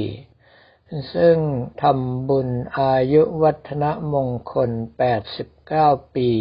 [1.15, 1.39] ซึ่ง
[1.83, 2.49] ทำบุญ
[2.79, 4.71] อายุวัฒนมงคล
[5.43, 6.33] 89 ปี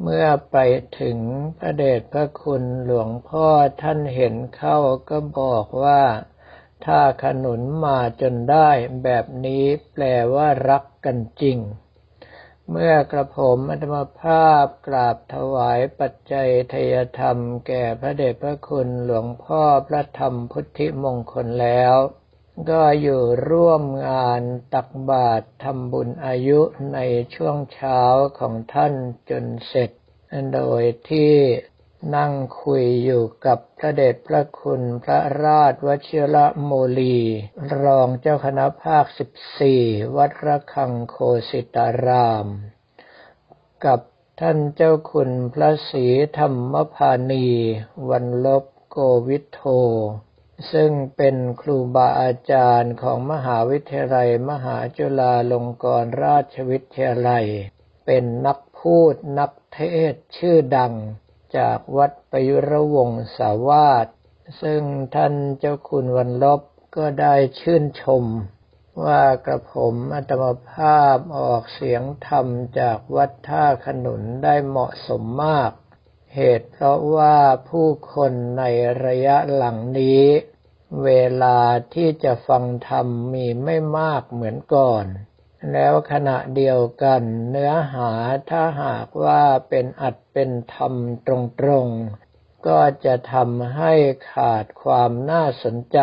[0.00, 0.56] เมื่อไป
[1.00, 1.18] ถึง
[1.58, 3.48] พระเดชพระคุณหลวงพ่อ
[3.82, 4.78] ท่านเห็นเข้า
[5.10, 6.02] ก็บอกว่า
[6.86, 8.70] ถ้าขนุนมาจนได้
[9.02, 11.58] แบบนี้แปลว่ารักกันจริง
[12.70, 21.94] เมื่อกระผมอัตมภาพกราบถวายปัจจัยทยธรรมแก่พระเดชพระคุณหลวงพ่อพระธรรมพุทธิมงคลแล้ว
[22.70, 24.42] ก็อยู่ร่วมงาน
[24.74, 26.60] ตักบาตรทำบุญอายุ
[26.94, 26.98] ใน
[27.34, 28.00] ช่วงเช้า
[28.38, 28.94] ของท่าน
[29.30, 29.90] จนเสร็จ
[30.54, 31.34] โดยที่
[32.16, 37.18] นั่งคุยอยู่กับพระเดชพระคุณพระราชวชิระโมลี
[37.82, 39.82] รองเจ้าคณะภาคสิบสี่
[40.16, 41.16] วัดระฆังโค
[41.50, 42.46] สิตาราม
[43.84, 44.00] กับ
[44.40, 46.06] ท่านเจ้าคุณพระศรี
[46.38, 47.48] ธรรมพานี
[48.08, 48.96] วันลบโก
[49.28, 49.62] วิทโท
[50.72, 57.46] ซึ่งเป็นครูบาอาจารย์ของมหาวิทยาลัย มหาจุฬาลงกรณราชวิทยาลัย
[58.06, 59.78] เป็นนักพูดนักเท
[60.12, 60.94] ศชื่อดัง
[61.58, 64.06] จากวัดปยุรวงศาวาส
[64.62, 64.82] ซึ่ง
[65.14, 66.60] ท่านเจ้าคุณวันลบ
[66.96, 68.24] ก็ได้ชื่นชม
[69.04, 72.46] ว่ากระผมอัตมภาพออกเสียงธรรม
[72.78, 75.72] จากวัดท่าขนุนได้เหมาะสมมาก
[76.34, 77.38] เหตุเพราะว่า
[77.68, 78.64] ผู้คนใน
[79.04, 80.24] ระยะหลังนี้
[81.04, 81.10] เว
[81.42, 81.60] ลา
[81.94, 85.04] ที่จะฟังธรรมมีไม่มากเหมือนก่อน
[85.72, 88.10] แล้วขณะเดียวกัน เนื้อหา
[88.50, 90.94] ถ้าหากว่าเป็นอัดเป็นธรรม
[91.26, 91.28] ต
[91.68, 93.92] รงๆ ก็จะทำให้
[94.32, 95.98] ขาดความน่าสนใจ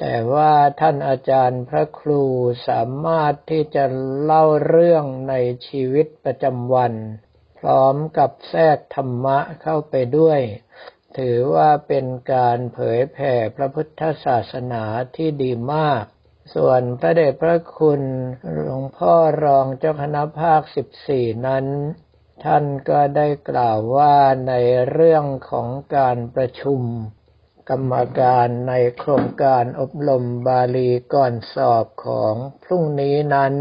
[0.00, 2.22] แต่ว่าท่านอาจารย์พระครู
[2.68, 3.84] สามารถที่จะ
[4.22, 5.34] เล่าเรื่องใน
[5.66, 6.92] ชีวิตประจำวัน
[7.58, 10.40] พร้อมกับแทรกธรรมะเข้าไปด้วย
[11.18, 14.84] ถือว่าเป็นการเผยแผ่พระพุทธศาสนา
[15.16, 16.04] ที่ดีมาก
[16.54, 18.02] ส่วนพระเดชพระคุณ
[18.52, 21.66] หลวงพ่อรองเจ้าคณะภาคสิบสี่นั้น
[22.44, 24.16] ท่านก็ได้กล่าวว่า
[24.48, 24.52] ใน
[24.90, 26.82] เรื่องของการประชุม
[27.70, 32.34] กรรมการในโครงการอบรมบาลีก่อนสอบของ
[32.64, 33.54] พรุ่งนี้นั้น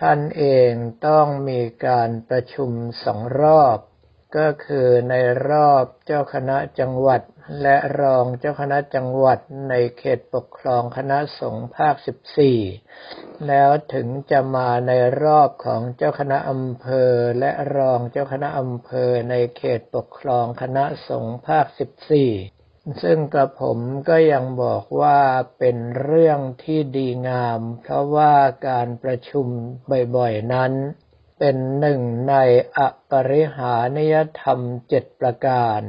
[0.00, 0.70] ท่านเอง
[1.06, 2.70] ต้องมีการประชุม
[3.04, 3.78] สองรอบ
[4.36, 5.14] ก็คือใน
[5.50, 7.20] รอบเจ้าคณะจังหวัด
[7.62, 11.94] และรองเจ้าคณะจังหวัดในเขตปกครองคณะสงฆ์ภาค
[12.70, 14.92] 14 แล้วถึงจะมาใน
[15.22, 21.66] รอบของเจ้าคณะอำเภอ และรองเจ้าคณะอำเภอในเขตปกครองคณะสงฆ์ภาค
[22.34, 23.78] 14ซึ่งกระผม
[24.08, 25.20] ก็ยังบอกว่า
[25.58, 28.34] เป็นเรื่องที่ดีงาม เพราะว่า
[28.68, 29.46] การประชุม
[30.16, 30.72] บ่อยๆนั้น
[31.38, 32.34] เป็นหนึ่งใน
[32.76, 32.80] อ
[33.10, 34.58] ปริหานิยธรรม
[34.88, 35.80] เจ็ดประการ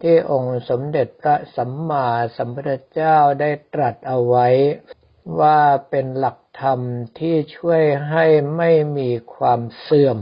[0.00, 4.48] ที่องค์สมเด็จพระสัมมาสัมพุทธเจ้าได้ตรัสเอาไว้
[5.40, 5.60] ว่า
[5.90, 6.80] เป็นหลักธรรม
[7.18, 8.26] ที่ช่วยให้
[8.56, 10.18] ไม่มีความเสื่อม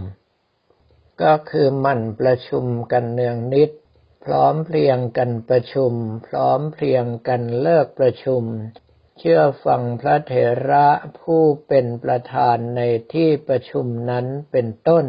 [1.23, 3.71] ก็คือมันประชุมกันเนืองนิด
[4.25, 5.93] พร้อมเพรียงกันประชุม
[6.27, 8.43] พร้อมเพรียงกันเลิกประชุม
[9.23, 10.33] เชื่อฟังพระเถ
[10.71, 10.89] ระ
[11.21, 12.83] ผู้เป็นประธานใน
[13.13, 15.07] ที่ประชุมนั้นเป็นต้น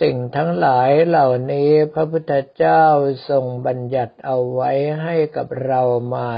[0.00, 2.84] สิ่งทั้งหลายเหล่านี้พระพุทธเจ้า
[3.28, 4.70] ทรงบัญญัติเอาไว้
[5.02, 5.82] ให้กับเรา
[6.14, 6.28] มา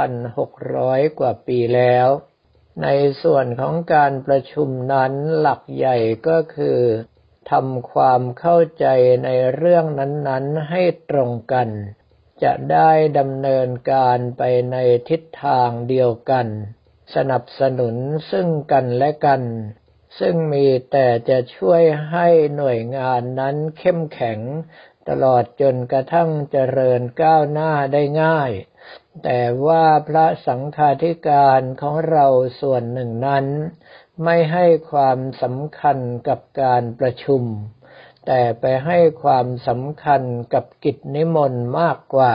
[0.00, 2.08] 2,600 กว่าปีแล้ว
[2.82, 2.88] ใน
[3.22, 5.96] ส่วนของการประชุมนั้นหลักใหญ่
[6.28, 6.80] ก็คือ
[7.50, 8.86] ทำความเข้าใจ
[9.24, 11.68] ในเรื่องนั้นๆให้ตรงกัน
[12.42, 14.42] จะได้ดำเนินการไป
[14.72, 14.76] ใน
[15.08, 16.46] ทิศทางเดียวกัน
[17.14, 17.96] สนับสนุน
[18.30, 19.42] ซึ่งกันและกัน
[20.18, 24.40] ซึ่งมีแต่จะช่วยให้หน่วยงานนั้นเข้มแข็ง
[25.08, 28.50] ตลอดจนกระทั่งเจริญก้าวหน้าได้ง่าย
[29.24, 32.26] แต่ว่าพระสังฆาธิการของเรา
[32.60, 33.46] ส่วนหนึ่งนั้น
[34.24, 35.98] ไม่ให้ความสำคัญ
[36.28, 37.42] กับการประชุม
[38.26, 40.22] แต่ไปให้ความสำคัญ
[40.54, 42.34] กับกิจนิมนต์มากกว่า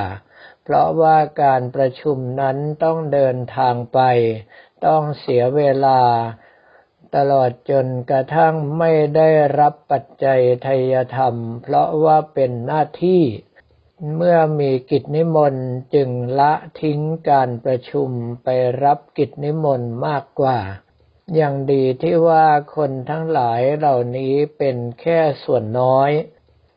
[0.63, 3.99] เพราะว่าการประชุมนั้นต้องเดินทางไป
[4.85, 6.01] ต้องเสียเวลา
[7.15, 9.29] ตลอดจนกระทั่งไม่ได้
[9.59, 13.23] รับปัจจัยทยธรรม เพราะว่าเป็นหน้าที่
[14.15, 16.09] เมื่อมีกิจนิมนต์จึง
[16.39, 16.99] ละทิ้ง
[17.29, 18.09] การประชุม
[18.43, 18.47] ไป
[18.83, 20.59] รับกิจนิมนต์มากกว่า
[21.35, 26.11] อย่างดีที่ว่าคนทั้งหลายเหล่านี้เป็นแค่ส่วนน้อย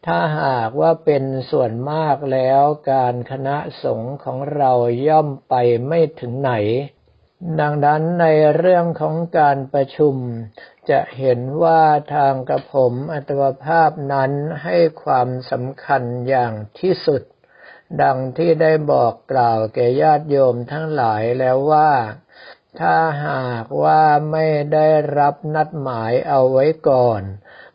[0.06, 2.62] ถ้าหากว่าเป็นส่วนมากแล้ว
[2.92, 4.72] การคณะสงฆ์ของเรา
[5.08, 5.54] ย่อมไป
[5.86, 6.52] ไม่ถึงไหน
[7.60, 8.26] ดังนั้นใน
[8.56, 10.14] เรื่องของการประชุม
[10.90, 11.82] จะเห็นว่า
[12.14, 14.32] ทางกระผมอัตวภาพนั้น
[14.64, 17.22] ให้ความสำคัญอย่างที่สุด
[18.02, 21.90] ดังที่ได้บอกกล่าวแก่ญาติโยมทั้งหลายแล้วว่า
[22.78, 22.96] ถ้า
[23.26, 24.02] หากว่า
[24.32, 24.88] ไม่ได้
[25.18, 27.22] รับนัดหมายเอาไว้ก่อน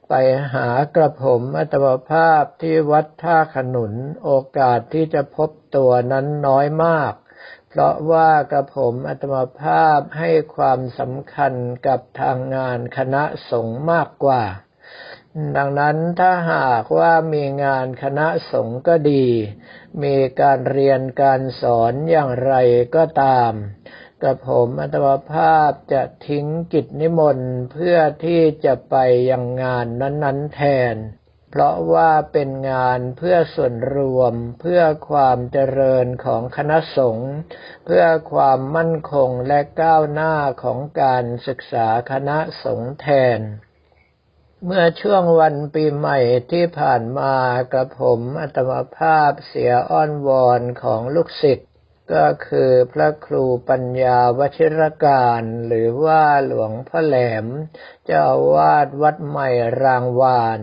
[0.10, 0.14] ไป
[0.54, 3.94] หากระผมอัตมภาพที่วัดท่าขนุน
[4.24, 7.14] โอกาสที่จะพบตัวนั้นน้อยมาก
[7.70, 11.54] เพราะว่ากระผมอัตมภาพให้ความสำคัญ
[11.88, 14.44] กับทางงานคณะสงฆ์มากกว่า
[15.58, 19.26] ดังนั้นถ้าหากว่ามีงานคณะสงฆ์ก็ดี
[20.04, 22.56] มีการเรียนการสอนอย่างไร
[22.96, 23.52] ก็ตาม
[24.22, 28.96] กระผมอัตมาภาพจะทิ้งกิจนิมนต์เพื่อที่จะไป
[29.30, 30.62] ยังงานนั้น ๆ แท
[30.94, 30.96] น
[31.52, 37.32] เพราะว่าเป็นงานเพื่อส่วนรวม เพื่อความเจริญของคณะสงฆ์
[37.86, 40.34] เพื่อความมั่นคงและก้าวหน้า
[40.64, 43.08] ของการศึกษาคณะสงฆ์แท
[43.38, 43.40] น
[44.66, 46.20] เมื่อช่วงวันปีใหม่
[46.52, 47.36] ที่ผ่านมา
[47.74, 51.70] กระผมอัตมภาพเสียอ้อนวอนของลูกศิษย์
[52.14, 57.46] ก็คือพระครูปัญญาวชิรการ หรือว่าหลวงพ่อแหลม
[58.06, 59.50] เจ้าวาดวัดใหม่
[59.84, 60.60] รางวาน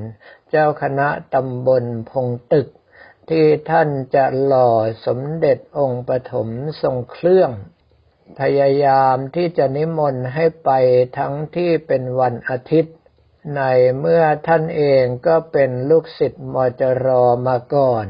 [0.51, 2.69] เจ้าคณะตำบลพงตึก
[3.31, 4.71] ที่ท่านจะหล่อ
[5.07, 6.49] สมเด็จองค์ปฐม
[6.83, 7.51] ทรงเครื่อง
[8.41, 10.71] พยายามที่จะนิมนต์ให้ไป
[11.19, 12.97] ทั้งที่เป็นวันอาทิตย์
[13.57, 13.63] ใน
[13.99, 17.07] เมื่อท่านเองก็เป็นลูกศิษย์มจร
[17.47, 18.07] มาก่อน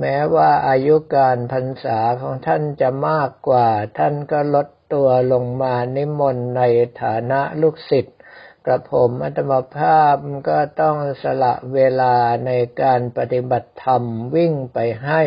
[0.00, 3.68] แม้ว่าอายุการพรรษาของท่านจะมากกว่า
[3.98, 6.62] ท่านก็ลดตัวลงมานิมนต์ใน
[7.02, 8.16] ฐานะลูกศิษย์
[8.66, 10.16] กระผมอัตมภาพ
[10.48, 12.16] ก็ต้องสละเวลา
[12.46, 12.50] ใน
[12.82, 14.02] การปฏิบัติธรรม
[14.34, 15.22] วิ่งไปให้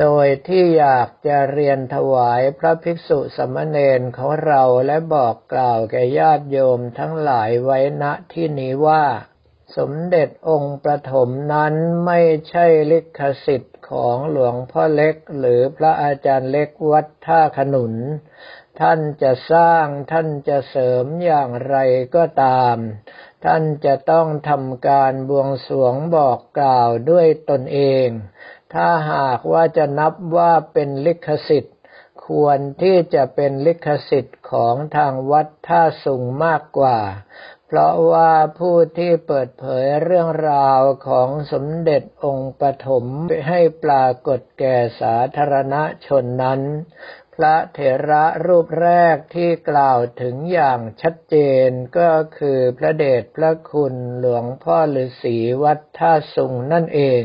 [0.00, 9.04] โดยที่อยากจะเรียนถวายพระภิกษุสมณเณรของเราและบอกกล่าวแก่ญาติโยมทั้งหลายไว้ณที่นี้ว่า
[9.76, 11.74] สมเด็จองค์ประถมนั้น
[12.06, 17.94] ไม่ใช่ลิขสิทธิ์ของหลวงพ่อเล็กหรือพระอาจารย์เล็กวัดท่าขนุน
[18.80, 21.76] ท่านจะสร้างท่านจะเสริมอย่างไร
[22.16, 22.76] ก็ตาม
[23.44, 28.08] ท่านจะต้องทำการบวงสรวงบอกกล่าวด้วยตนเอง
[28.74, 31.76] ถ้าหากว่าจะนับว่าเป็นลิขสิทธิ์
[32.26, 36.98] ควรที่จะเป็นลิขสิทธิ์ของทางวัดท่าสุงมากกว่า
[37.70, 43.04] เพราะว่าผู้ที่เปิดเผยเรื่องราวของสมเด็จองค์ปฐม
[43.48, 45.76] ให้ปรากฏแก่สาธารณ
[46.06, 46.60] ชนนั้น
[47.34, 47.78] พระเถ
[48.10, 51.36] ระรูปแรกที่กล่าวถึงอย่างชัดเจ
[51.68, 57.22] นก็คือพระเดชพระคุณหลวงพ่อฤาษีวัดท่าสุงนั่นเอง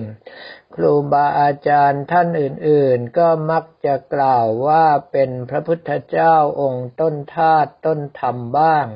[0.76, 8.88] ครูบาอาจารย์ท่านอื่นๆ ก็มักจะกล่าวว่าเป็นพระพุทธเจ้าองค์ต้นธาตุต้นธรรมบ้าง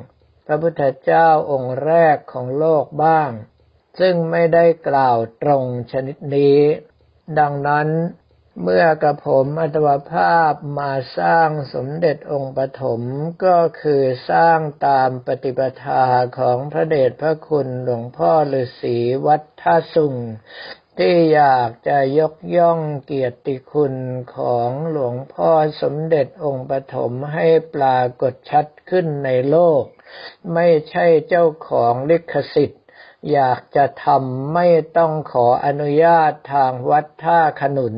[0.50, 3.30] พระพุทธเจ้าองค์แรกของโลกบ้าง
[4.00, 6.58] ซึ่งไม่ได้กล่าวตรงชนิดนี้
[7.38, 7.88] ดังนั้น
[8.62, 13.00] เมื่อกระผมอัตวภาพมาสร้างสมเด็จองค์ปฐม
[13.44, 16.04] ก็คือสร้างตามปฏิปทา
[16.38, 20.14] ของพระเดชพระคุณหลวงพ่อฤาษีวัดท่าสุง
[21.02, 23.94] ที่อยากจะยกย่องเกียรติคุณ
[24.36, 25.50] ของหลวงพ่อ
[25.82, 29.82] สมเด็จองค์ปฐมให้ปรากฏชัดขึ้นในโลก
[30.54, 32.82] ไม่ใช่เจ้าของลิขสิทธิ์
[33.32, 37.96] อยากจะทำไม่ต้องขออนุญาตทางวัดท่าขนุน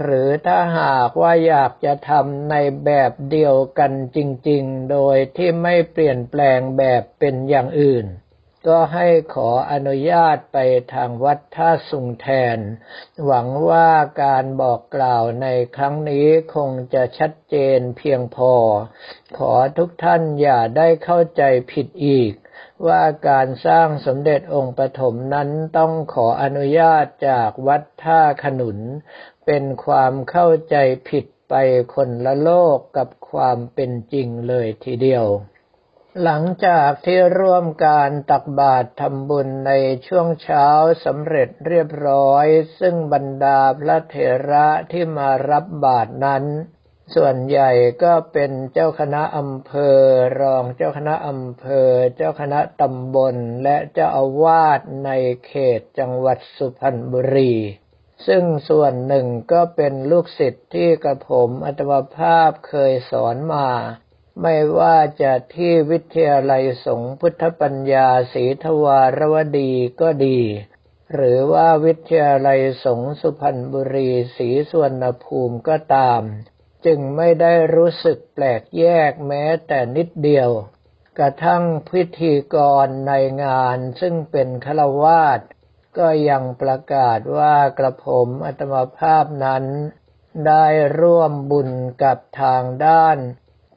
[0.00, 4.18] หรือถ้าหากว่าอยากจะทำในแบบเดียวกันจ
[4.48, 8.06] ริง ๆ โดยที่ไม่เปลี่ยนแปลงแบบเป็นอย่างอื่น
[8.68, 10.58] ก็ให้ขออนุญาตไป
[10.94, 12.58] ทางวัดท่าสุงแทน
[13.24, 13.90] หวังว่า
[14.22, 18.54] การบอกกล่าวในครั้งนี้คงจะชัดเจนเพียงพอ
[19.38, 22.32] ขอทุกท่านอย่าได้เข้าใจผิดอีก
[22.86, 25.48] ว่าการสร้างสมเด็จองค์ปฐมนั้น
[25.78, 28.78] ต้องขออนุญาตจากวัดท่าขนุน
[29.46, 30.76] เป็นความเข้าใจ
[31.08, 31.54] ผิดไป
[31.94, 35.26] คนละโลกกับความเป็นจริงเลยทีเดียว
[36.22, 39.72] หลังจากที่ร่วมการตักบาตรทำบุญใน
[40.06, 40.66] ช่วงเช้า
[41.04, 42.46] สำเร็จเรียบร้อย
[42.80, 44.16] ซึ่งบรรดาพระเถ
[44.50, 46.44] ระที่มารับบาตรนั้น
[47.14, 47.70] ส่วนใหญ่
[48.02, 49.98] ก็เป็นเจ้าคณะอำเภอ
[50.40, 55.10] รองเจ้าคณะอำเภอ เจ้าคณะตำบล และเจ้าอาวาสใน
[55.46, 57.54] เขตจังหวัดสุพรรณบุรี
[58.26, 63.68] ซึ่งส่วนหนึ่งก็เป็นลูกศิษย์ที่กระผมอัตมภาพเคยสอนมา
[64.40, 70.40] ไม่ว่าจะที่วิทยาลัยสงฆ์พุทธปัญญาศรีทวารวดีก็ดี
[71.14, 76.22] หรือว่าวิทยาลัยสงฆ์สุพรรณบุรีศรีสวนภูมิก็ตาม
[76.86, 80.50] จึงไม่ได้รู้สึกแปลกแยกแม้แต่นิดเดียว
[81.18, 83.12] กระทั่งพิธีกรใน
[83.44, 85.40] งานซึ่งเป็นฆราวาส
[85.98, 89.64] ก็ยังประกาศว่ากระผมอัตมภาพนั้น
[90.46, 90.66] ได้
[91.00, 91.70] ร่วมบุญ
[92.02, 93.18] กับทางด้าน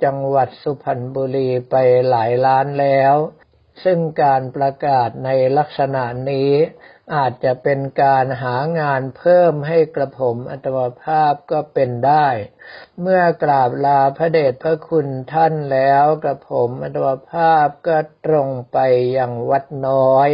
[0.04, 1.76] จังหวัดสุพรรณบุรีไป
[2.10, 3.16] หลายล้านแล้ว
[3.84, 6.52] ซึ่งการประกาศในลักษณะนี้
[7.16, 12.28] อาจจะเป็นการหางานเพิ่มให้กระผมอัตมภาพก็เป็นได้
[13.02, 18.78] เมื่อกราบลาพระเดชพระคุณท่านแล้วกระผมอัตมภาพก็ตรงไป
[19.18, 20.30] ยังวัดน้อย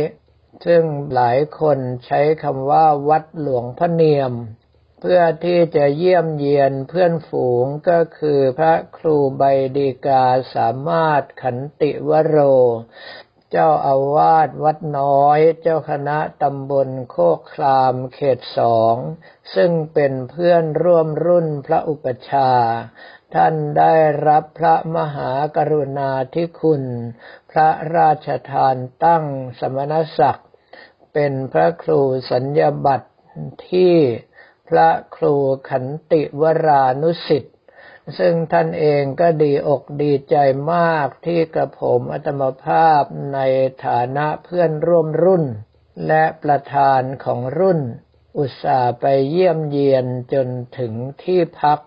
[0.66, 0.84] ซึ่ง
[1.14, 4.34] หลายคนใช้คำว่าวัดหลวงพระเนียม
[5.00, 9.44] เพื่อที่จะเยี่ยมเยียนเพื่อนฝูงก็คือพระครูใบ
[9.77, 10.25] ดีกา
[10.56, 12.38] สามารถขันติวโร
[13.51, 18.96] เจ้าอาวาสวัดน้อย เจ้าคณะตำบลโคกคลามเขตสอง
[19.56, 22.51] ซึ่งเป็นเพื่อนร่วมรุ่นพระอุปชา
[23.36, 23.94] ท่านได้
[24.27, 26.84] รับพระมหากรุณาธิคุณ
[27.51, 28.75] พระราชทาน
[29.06, 29.25] ตั้ง
[29.60, 30.50] สมณศักดิ์
[31.13, 32.01] เป็นพระครู
[32.32, 33.10] สัญญาบัตร
[33.70, 33.96] ที่
[34.70, 35.36] พระครู
[35.70, 37.56] ขันติวรานุสิทธิ์
[38.18, 40.36] ซึ่งท่านเองก็ดีอกดีใจ
[40.74, 43.40] มากที่กระผมอัตมภาพใน
[43.86, 45.46] ฐานะเพื่อนร่วมรุ่น
[46.08, 47.80] และประธานของรุ่น
[48.38, 50.48] อุตส่าห์ไปเยี่ยมเยียนจน
[50.78, 51.80] ถึงที่พัก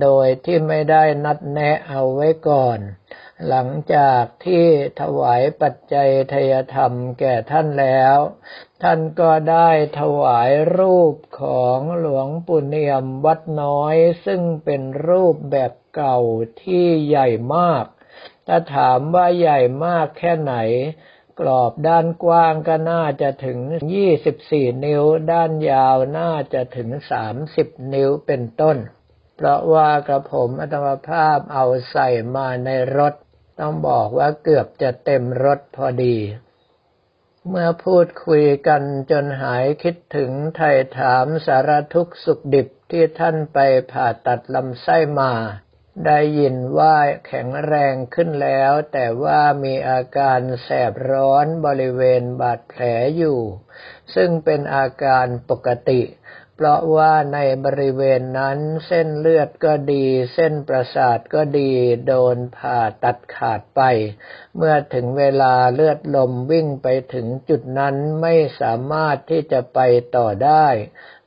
[0.00, 2.78] โดยที่ไม่ได้นัดแนะเอาไว้ก่อน
[3.48, 4.66] หลังจากที่
[5.00, 8.18] ถวายปัจจัยทยธรรมแก่ท่านแล้ว
[8.82, 9.70] ท่านก็ได้
[10.00, 13.96] ถวายรูปของหลวงปู่เนียมวัดน้อย
[14.26, 16.18] ซึ่งเป็นรูปแบบเก่า
[16.62, 17.84] ที่ใหญ่มาก
[18.46, 20.54] ถ้าถามว่าใหญ่มากแค่ไหน
[21.40, 23.58] กรอบด้านกว้างก็น่าจะถึง
[24.22, 26.88] 24 นิ้ว ด้านยาวน่าจะถึง
[27.40, 28.76] 30 นิ้วเป็นต้น
[29.40, 33.14] เพราะว่ากระผมอัตมภาพเอาใส่มาในรถ
[33.60, 36.16] ต้องบอกว่าเกือบจะเต็มรถพอดี
[37.48, 43.58] เมื่อพูดคุยกันจนหายคิดถึงไถ่ถามสารทุกขสุขดิบที่ท่านไป
[43.92, 45.32] ผ่าตัดลำไส้มา
[46.06, 52.82] ได้ยินว่าแข็งแรงขึ้นแล้ว แต่ว่ามีอาการแสบร้อนบริเวณบาดแผล
[53.16, 53.40] อยู่
[54.14, 56.02] ซึ่งเป็นอาการปกติ
[56.60, 61.70] เพราะว่าในบริเวณนั้นเส้นเลือดก็ดี เส้นประสาทก็ดี
[62.06, 63.80] โดนผ่าตัดขาดไป
[64.56, 69.78] เมื่อถึงเวลาเลือดลมวิ่งไปถึงจุดนั้นไม่สามารถที่จะไป
[70.16, 70.66] ต่อได้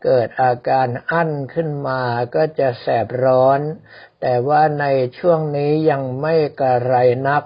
[0.03, 2.01] เกิดอาการอั้นขึ้นมา
[2.35, 3.59] ก็จะแสบร้อน
[4.21, 4.85] แต่ว่าใน
[5.17, 6.95] ช่วงนี้ยังไม่กระไร
[7.27, 7.43] นัก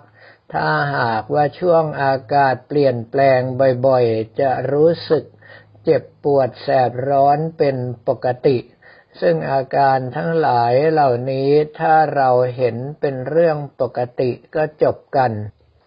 [0.54, 3.40] ถ้าหากว่าช่วงอากาศเปลี่ยนแปลง
[3.88, 5.26] บ่อยๆ จะรู้สึก
[5.86, 7.78] เจ็บปวดแสบร้อนเป็น
[8.08, 8.58] ปกติ
[9.22, 11.50] ซึ่งอาการทั้งหลายเหล่านี้
[11.80, 15.32] ถ้าเราเห็นเป็นเรื่องปกติก็จบกัน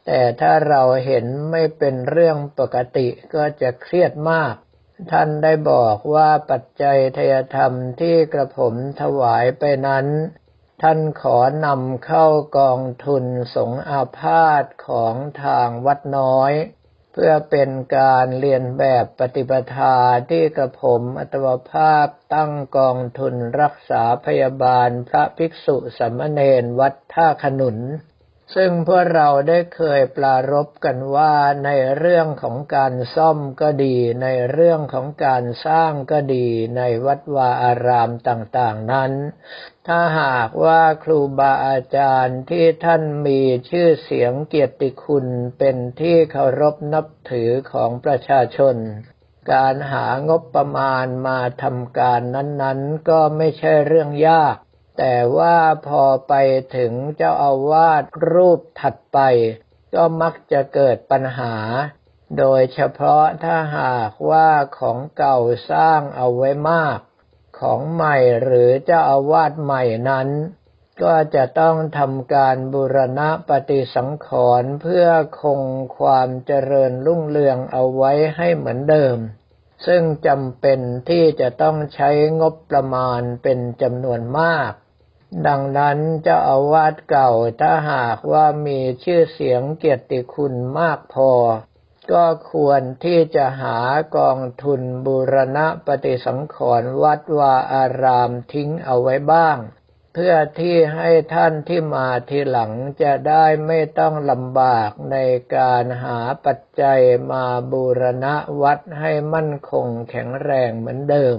[0.07, 4.55] แต่ถ้าเราเห็นไม่เป็นเรื่องปกติก็จะเครียดมาก
[5.13, 10.07] ท่านได้บอกว่าปัจจัยทยธรรมที่กระผมถวายไปนั้น
[10.83, 12.27] ท่านขอนำเข้า
[12.59, 13.25] กองทุน
[13.55, 16.53] สงอาพาธของทางวัดน้อย
[17.13, 19.97] เพื่อเป็นการเรียนแบบปฏิปทา
[20.31, 27.79] ที่กระผมอัตวภาพตั้งกองทุนรักษาพยาบาลพระภิกษุสมณเณรวัดท่าขนุน
[28.55, 39.13] ซึ่งพวกเราได้เคยปรารบกันว่าในเรื่องของการซ่อมก็ดี ในเรื่องของการสร้างก็ดี ในวัดวาอารามต่างๆนั้น
[39.87, 43.41] ถ้าหากว่าครูบาอาจารย์ที่ท่านมี
[43.71, 45.27] ชื่อเสียงเกียรติคุณ
[45.59, 48.77] เป็นที่เคารพนับถือของประชาชน
[49.53, 54.57] การหางบประมาณมาทำการนั้นๆ ก็ไม่ใช่เรื่องยาก
[54.99, 56.35] แต่ว่าพอไป
[56.77, 58.03] ถึงเจ้าอาวาส
[58.33, 59.19] รูปถัดไป
[59.95, 61.55] ก็มักจะเกิดปัญหา
[62.39, 65.39] โดยเฉพาะถ้าหากว่าของเก่า
[65.71, 66.99] สร้างเอาไว้มาก
[67.59, 70.29] ของใหม่หรือเจ้าอาวาสใหม่นั้น
[71.03, 74.29] ก็จะต้องทำการบูรณะปฏิสังข
[74.61, 75.07] รณ์เพื่อ
[75.43, 75.63] คง
[75.99, 79.17] ความเจริญรุ่งเรืองเอาไว้ให้เหมือนเดิม
[79.87, 84.73] ซึ่งจำเป็นที่จะต้องใช้งบประมาณเป็นจำนวนมาก
[85.47, 87.31] ดังนั้นเจ้าอาวาสเก่า
[87.61, 91.33] ถ้าหากว่ามีชื่อเสียงเกียรติคุณมากพอ
[92.13, 93.79] ก็ควรที่จะหา
[94.17, 99.59] กองทุนบูรณะปฏิสังขรณ์วัดวาอารามทิ้งเอาไว้บ้าง
[100.15, 105.17] เพื่อที่ให้ท่านที่มาทีหลังจะได้ไม่ต้องลำบากใน
[105.57, 111.39] การหาปัจจัยมาบูรณะวัดให้มั่นคงแข็งแรงเหมือนเดิม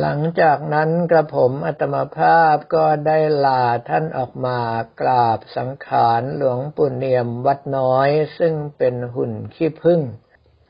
[0.00, 4.58] หลังจากนั้นกระผมอัตมภาพก็ได้ลาท่านออกมา
[5.00, 10.00] กราบสังขารหลวงปู่เนียมวัดน้อยซึ่งเป็นหุ่นขี้พึ่ง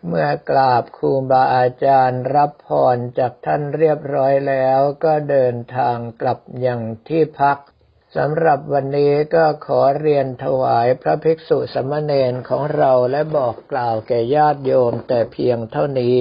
[0.07, 7.59] เมื่อกราบครูบาอาจารย์รับพรจากท่านเรียบร้อยแล้วก็เดินทางกลับยังที่พัก
[8.17, 16.21] สำหรับวันนี้ก็ขอเรียนถวายพระภิกษุสมณเณรของเราและบอกกล่าวแก่ญาติโยมแต่เพียงเท่านี้